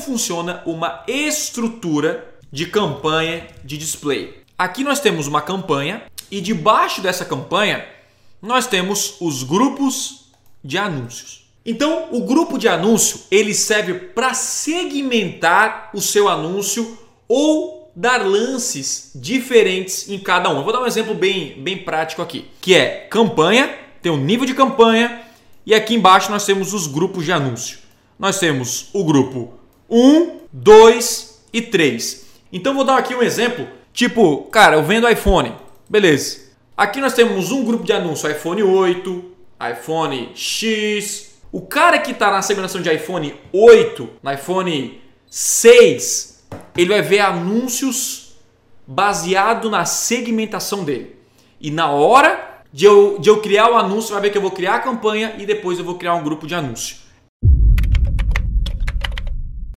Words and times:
funciona 0.00 0.62
uma 0.66 1.04
estrutura 1.06 2.34
de 2.50 2.66
campanha 2.66 3.46
de 3.64 3.76
display. 3.76 4.42
Aqui 4.58 4.82
nós 4.82 5.00
temos 5.00 5.26
uma 5.26 5.40
campanha 5.40 6.02
e 6.30 6.40
debaixo 6.40 7.00
dessa 7.00 7.24
campanha 7.24 7.84
nós 8.42 8.66
temos 8.66 9.16
os 9.20 9.42
grupos 9.42 10.30
de 10.62 10.78
anúncios. 10.78 11.48
Então, 11.64 12.08
o 12.10 12.24
grupo 12.24 12.58
de 12.58 12.68
anúncio 12.68 13.20
ele 13.30 13.54
serve 13.54 13.94
para 13.94 14.32
segmentar 14.32 15.90
o 15.94 16.00
seu 16.00 16.28
anúncio 16.28 16.98
ou 17.28 17.92
dar 17.94 18.26
lances 18.26 19.12
diferentes 19.14 20.08
em 20.08 20.18
cada 20.18 20.48
um. 20.48 20.58
Eu 20.58 20.64
vou 20.64 20.72
dar 20.72 20.80
um 20.80 20.86
exemplo 20.86 21.14
bem, 21.14 21.60
bem 21.62 21.78
prático 21.78 22.22
aqui, 22.22 22.48
que 22.60 22.74
é 22.74 23.06
campanha, 23.10 23.74
tem 24.00 24.10
o 24.10 24.14
um 24.14 24.24
nível 24.24 24.46
de 24.46 24.54
campanha 24.54 25.22
e 25.66 25.74
aqui 25.74 25.94
embaixo 25.94 26.30
nós 26.30 26.46
temos 26.46 26.72
os 26.72 26.86
grupos 26.86 27.24
de 27.24 27.32
anúncio. 27.32 27.78
Nós 28.18 28.38
temos 28.38 28.88
o 28.92 29.04
grupo 29.04 29.59
1, 29.90 30.40
2 30.52 31.42
e 31.52 31.62
3. 31.62 32.26
Então 32.52 32.74
vou 32.74 32.84
dar 32.84 32.96
aqui 32.96 33.14
um 33.14 33.22
exemplo, 33.22 33.66
tipo, 33.92 34.44
cara, 34.44 34.76
eu 34.76 34.82
vendo 34.82 35.08
iPhone, 35.08 35.52
beleza. 35.88 36.50
Aqui 36.76 37.00
nós 37.00 37.12
temos 37.12 37.50
um 37.50 37.64
grupo 37.64 37.84
de 37.84 37.92
anúncio 37.92 38.30
iPhone 38.30 38.62
8, 38.62 39.24
iPhone 39.72 40.30
X. 40.34 41.38
O 41.52 41.60
cara 41.60 41.98
que 41.98 42.12
está 42.12 42.30
na 42.30 42.40
segmentação 42.40 42.80
de 42.80 42.92
iPhone 42.92 43.34
8, 43.52 44.08
no 44.22 44.32
iPhone 44.32 45.02
6, 45.28 46.44
ele 46.76 46.90
vai 46.90 47.02
ver 47.02 47.20
anúncios 47.20 48.36
baseado 48.86 49.68
na 49.68 49.84
segmentação 49.84 50.84
dele. 50.84 51.16
E 51.60 51.70
na 51.70 51.90
hora 51.90 52.62
de 52.72 52.84
eu, 52.84 53.18
de 53.18 53.28
eu 53.28 53.40
criar 53.40 53.70
o 53.70 53.76
anúncio, 53.76 54.12
vai 54.12 54.22
ver 54.22 54.30
que 54.30 54.38
eu 54.38 54.42
vou 54.42 54.50
criar 54.50 54.76
a 54.76 54.80
campanha 54.80 55.34
e 55.38 55.44
depois 55.44 55.78
eu 55.78 55.84
vou 55.84 55.96
criar 55.96 56.14
um 56.14 56.22
grupo 56.22 56.46
de 56.46 56.54
anúncio. 56.54 56.96